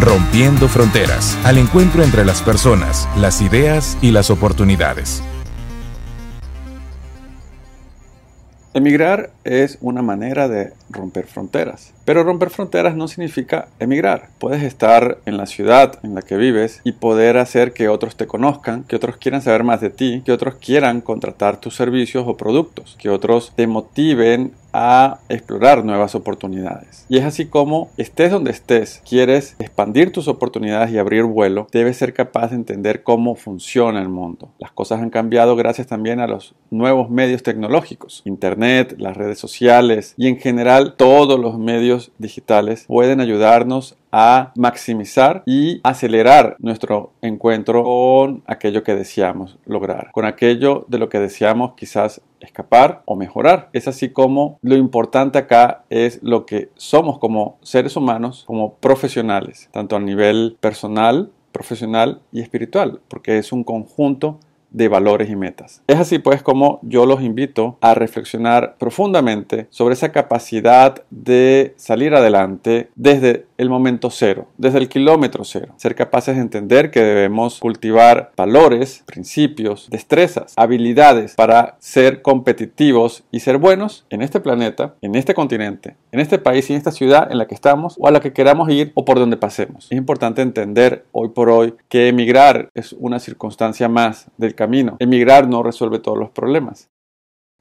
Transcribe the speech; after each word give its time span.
Rompiendo 0.00 0.66
fronteras, 0.66 1.38
al 1.44 1.56
encuentro 1.56 2.02
entre 2.02 2.24
las 2.24 2.42
personas, 2.42 3.08
las 3.16 3.40
ideas 3.40 3.96
y 4.02 4.10
las 4.10 4.28
oportunidades. 4.28 5.22
Emigrar 8.74 9.30
es 9.44 9.78
una 9.80 10.02
manera 10.02 10.48
de 10.48 10.72
romper 10.90 11.28
fronteras. 11.28 11.92
Pero 12.04 12.24
romper 12.24 12.50
fronteras 12.50 12.96
no 12.96 13.06
significa 13.06 13.68
emigrar. 13.78 14.30
Puedes 14.40 14.64
estar 14.64 15.18
en 15.26 15.36
la 15.36 15.46
ciudad 15.46 16.00
en 16.02 16.16
la 16.16 16.22
que 16.22 16.36
vives 16.36 16.80
y 16.82 16.90
poder 16.90 17.38
hacer 17.38 17.72
que 17.72 17.88
otros 17.88 18.16
te 18.16 18.26
conozcan, 18.26 18.82
que 18.82 18.96
otros 18.96 19.16
quieran 19.16 19.42
saber 19.42 19.62
más 19.62 19.80
de 19.80 19.90
ti, 19.90 20.22
que 20.26 20.32
otros 20.32 20.56
quieran 20.56 21.02
contratar 21.02 21.60
tus 21.60 21.76
servicios 21.76 22.24
o 22.26 22.36
productos, 22.36 22.96
que 22.98 23.10
otros 23.10 23.52
te 23.54 23.68
motiven 23.68 24.50
a 24.74 25.20
explorar 25.28 25.84
nuevas 25.84 26.16
oportunidades. 26.16 27.06
Y 27.08 27.18
es 27.18 27.24
así 27.24 27.46
como 27.46 27.90
estés 27.96 28.32
donde 28.32 28.50
estés, 28.50 29.00
quieres 29.08 29.54
expandir 29.60 30.10
tus 30.10 30.26
oportunidades 30.26 30.90
y 30.90 30.98
abrir 30.98 31.22
vuelo, 31.22 31.68
debes 31.70 31.96
ser 31.96 32.12
capaz 32.12 32.48
de 32.48 32.56
entender 32.56 33.04
cómo 33.04 33.36
funciona 33.36 34.02
el 34.02 34.08
mundo. 34.08 34.50
Las 34.58 34.72
cosas 34.72 35.00
han 35.00 35.10
cambiado 35.10 35.54
gracias 35.54 35.86
también 35.86 36.18
a 36.18 36.26
los 36.26 36.56
nuevos 36.70 37.08
medios 37.08 37.44
tecnológicos, 37.44 38.22
Internet, 38.24 38.96
las 38.98 39.16
redes 39.16 39.38
sociales 39.38 40.14
y 40.16 40.26
en 40.26 40.38
general 40.38 40.94
todos 40.96 41.38
los 41.38 41.56
medios 41.56 42.10
digitales 42.18 42.84
pueden 42.88 43.20
ayudarnos 43.20 43.96
a 44.16 44.52
maximizar 44.54 45.42
y 45.44 45.80
acelerar 45.82 46.54
nuestro 46.60 47.10
encuentro 47.20 47.82
con 47.82 48.44
aquello 48.46 48.84
que 48.84 48.94
deseamos 48.94 49.58
lograr, 49.66 50.12
con 50.12 50.24
aquello 50.24 50.84
de 50.86 50.98
lo 50.98 51.08
que 51.08 51.18
deseamos 51.18 51.72
quizás 51.74 52.20
escapar 52.38 53.02
o 53.06 53.16
mejorar. 53.16 53.70
Es 53.72 53.88
así 53.88 54.10
como 54.10 54.60
lo 54.62 54.76
importante 54.76 55.38
acá 55.38 55.82
es 55.90 56.22
lo 56.22 56.46
que 56.46 56.70
somos 56.76 57.18
como 57.18 57.58
seres 57.62 57.96
humanos, 57.96 58.44
como 58.46 58.74
profesionales, 58.74 59.68
tanto 59.72 59.96
a 59.96 60.00
nivel 60.00 60.56
personal, 60.60 61.32
profesional 61.50 62.20
y 62.30 62.40
espiritual, 62.40 63.00
porque 63.08 63.38
es 63.38 63.50
un 63.50 63.64
conjunto 63.64 64.38
de 64.74 64.88
valores 64.88 65.30
y 65.30 65.36
metas. 65.36 65.82
Es 65.86 65.98
así 65.98 66.18
pues 66.18 66.42
como 66.42 66.80
yo 66.82 67.06
los 67.06 67.22
invito 67.22 67.78
a 67.80 67.94
reflexionar 67.94 68.74
profundamente 68.76 69.68
sobre 69.70 69.94
esa 69.94 70.12
capacidad 70.12 71.02
de 71.10 71.74
salir 71.76 72.14
adelante 72.14 72.90
desde 72.96 73.46
el 73.56 73.70
momento 73.70 74.10
cero, 74.10 74.48
desde 74.58 74.78
el 74.78 74.88
kilómetro 74.88 75.44
cero. 75.44 75.74
Ser 75.76 75.94
capaces 75.94 76.36
de 76.36 76.42
entender 76.42 76.90
que 76.90 77.00
debemos 77.00 77.60
cultivar 77.60 78.32
valores, 78.36 79.02
principios, 79.06 79.88
destrezas, 79.90 80.54
habilidades 80.56 81.34
para 81.34 81.76
ser 81.78 82.22
competitivos 82.22 83.24
y 83.30 83.40
ser 83.40 83.58
buenos 83.58 84.06
en 84.10 84.22
este 84.22 84.40
planeta, 84.40 84.94
en 85.00 85.14
este 85.14 85.34
continente, 85.34 85.96
en 86.12 86.20
este 86.20 86.38
país 86.38 86.68
y 86.68 86.72
en 86.72 86.78
esta 86.78 86.92
ciudad 86.92 87.30
en 87.30 87.38
la 87.38 87.46
que 87.46 87.54
estamos 87.54 87.96
o 87.98 88.08
a 88.08 88.10
la 88.10 88.20
que 88.20 88.32
queramos 88.32 88.68
ir 88.70 88.92
o 88.94 89.04
por 89.04 89.18
donde 89.18 89.36
pasemos. 89.36 89.86
Es 89.90 89.98
importante 89.98 90.42
entender 90.42 91.04
hoy 91.12 91.28
por 91.28 91.50
hoy 91.50 91.74
que 91.88 92.08
emigrar 92.08 92.68
es 92.74 92.92
una 92.92 93.18
circunstancia 93.18 93.88
más 93.88 94.30
del 94.36 94.54
camino. 94.54 94.96
Emigrar 94.98 95.48
no 95.48 95.62
resuelve 95.62 95.98
todos 95.98 96.18
los 96.18 96.30
problemas. 96.30 96.90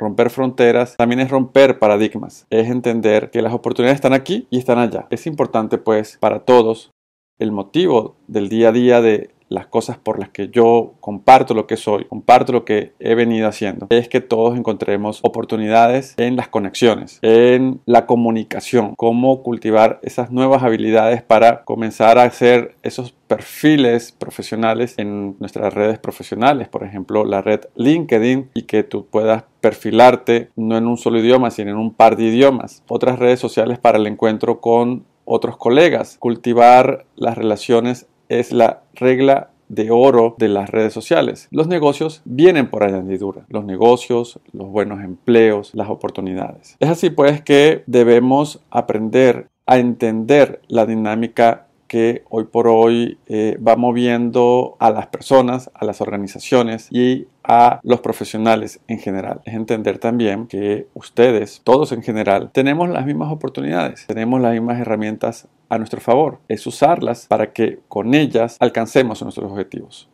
Romper 0.00 0.30
fronteras 0.30 0.96
también 0.96 1.20
es 1.20 1.30
romper 1.30 1.78
paradigmas, 1.78 2.46
es 2.48 2.70
entender 2.70 3.30
que 3.30 3.42
las 3.42 3.52
oportunidades 3.52 3.96
están 3.96 4.14
aquí 4.14 4.46
y 4.48 4.56
están 4.56 4.78
allá. 4.78 5.06
Es 5.10 5.26
importante 5.26 5.76
pues 5.76 6.16
para 6.18 6.46
todos 6.46 6.90
el 7.38 7.52
motivo 7.52 8.16
del 8.26 8.48
día 8.48 8.70
a 8.70 8.72
día 8.72 9.02
de 9.02 9.28
las 9.50 9.66
cosas 9.66 9.98
por 9.98 10.18
las 10.18 10.30
que 10.30 10.48
yo 10.48 10.94
comparto 11.00 11.52
lo 11.52 11.66
que 11.66 11.76
soy, 11.76 12.04
comparto 12.04 12.52
lo 12.52 12.64
que 12.64 12.92
he 13.00 13.14
venido 13.14 13.48
haciendo, 13.48 13.88
es 13.90 14.08
que 14.08 14.20
todos 14.20 14.56
encontremos 14.56 15.20
oportunidades 15.22 16.14
en 16.16 16.36
las 16.36 16.48
conexiones, 16.48 17.18
en 17.20 17.80
la 17.84 18.06
comunicación, 18.06 18.94
cómo 18.96 19.42
cultivar 19.42 19.98
esas 20.02 20.30
nuevas 20.30 20.62
habilidades 20.62 21.22
para 21.22 21.64
comenzar 21.64 22.18
a 22.18 22.22
hacer 22.22 22.76
esos 22.82 23.12
perfiles 23.26 24.12
profesionales 24.12 24.94
en 24.96 25.36
nuestras 25.40 25.74
redes 25.74 25.98
profesionales, 25.98 26.68
por 26.68 26.84
ejemplo 26.84 27.24
la 27.24 27.42
red 27.42 27.60
LinkedIn 27.74 28.50
y 28.54 28.62
que 28.62 28.84
tú 28.84 29.06
puedas 29.06 29.44
perfilarte 29.60 30.50
no 30.56 30.76
en 30.76 30.86
un 30.86 30.96
solo 30.96 31.18
idioma, 31.18 31.50
sino 31.50 31.70
en 31.70 31.76
un 31.76 31.92
par 31.92 32.16
de 32.16 32.24
idiomas. 32.24 32.82
Otras 32.88 33.18
redes 33.18 33.40
sociales 33.40 33.78
para 33.78 33.98
el 33.98 34.06
encuentro 34.06 34.60
con 34.60 35.04
otros 35.24 35.56
colegas. 35.56 36.16
Cultivar 36.18 37.04
las 37.14 37.36
relaciones 37.36 38.06
es 38.30 38.52
la 38.52 38.82
regla 38.94 39.50
de 39.68 39.90
oro 39.90 40.34
de 40.38 40.48
las 40.48 40.70
redes 40.70 40.92
sociales. 40.92 41.48
Los 41.50 41.68
negocios 41.68 42.22
vienen 42.24 42.68
por 42.70 42.82
añadidura. 42.82 43.46
Los 43.48 43.64
negocios, 43.64 44.40
los 44.52 44.68
buenos 44.68 45.02
empleos, 45.02 45.70
las 45.74 45.88
oportunidades. 45.88 46.76
Es 46.80 46.88
así 46.88 47.10
pues 47.10 47.42
que 47.42 47.84
debemos 47.86 48.60
aprender 48.70 49.48
a 49.66 49.78
entender 49.78 50.60
la 50.66 50.86
dinámica 50.86 51.68
que 51.90 52.22
hoy 52.30 52.44
por 52.44 52.68
hoy 52.68 53.18
eh, 53.26 53.58
va 53.66 53.74
moviendo 53.74 54.76
a 54.78 54.92
las 54.92 55.08
personas, 55.08 55.72
a 55.74 55.84
las 55.84 56.00
organizaciones 56.00 56.86
y 56.92 57.26
a 57.42 57.80
los 57.82 58.00
profesionales 58.00 58.78
en 58.86 59.00
general. 59.00 59.40
Es 59.44 59.54
entender 59.54 59.98
también 59.98 60.46
que 60.46 60.86
ustedes, 60.94 61.62
todos 61.64 61.90
en 61.90 62.04
general, 62.04 62.52
tenemos 62.52 62.88
las 62.90 63.04
mismas 63.04 63.32
oportunidades, 63.32 64.06
tenemos 64.06 64.40
las 64.40 64.52
mismas 64.52 64.78
herramientas 64.78 65.48
a 65.68 65.78
nuestro 65.78 66.00
favor. 66.00 66.38
Es 66.46 66.64
usarlas 66.64 67.26
para 67.26 67.52
que 67.52 67.80
con 67.88 68.14
ellas 68.14 68.56
alcancemos 68.60 69.20
nuestros 69.20 69.50
objetivos. 69.50 70.08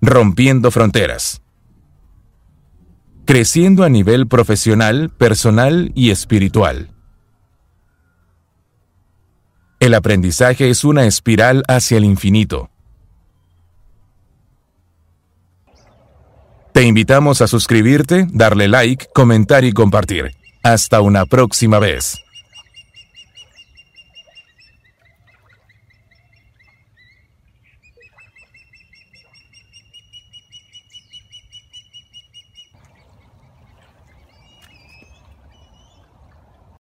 Rompiendo 0.00 0.72
fronteras. 0.72 1.42
Creciendo 3.24 3.84
a 3.84 3.88
nivel 3.88 4.26
profesional, 4.26 5.10
personal 5.10 5.92
y 5.94 6.10
espiritual. 6.10 6.90
El 9.78 9.94
aprendizaje 9.94 10.70
es 10.70 10.84
una 10.84 11.04
espiral 11.04 11.62
hacia 11.68 11.98
el 11.98 12.04
infinito. 12.04 12.70
Te 16.72 16.82
invitamos 16.82 17.40
a 17.40 17.46
suscribirte, 17.46 18.26
darle 18.30 18.68
like, 18.68 19.06
comentar 19.14 19.64
y 19.64 19.72
compartir. 19.72 20.34
Hasta 20.62 21.00
una 21.00 21.24
próxima 21.26 21.78
vez. 21.78 22.25